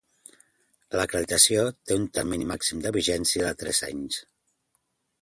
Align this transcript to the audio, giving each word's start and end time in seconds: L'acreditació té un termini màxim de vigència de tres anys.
L'acreditació 0.99 1.67
té 1.91 1.99
un 2.01 2.09
termini 2.17 2.49
màxim 2.55 2.83
de 2.87 2.95
vigència 2.99 3.49
de 3.49 3.55
tres 3.63 3.87
anys. 3.93 4.23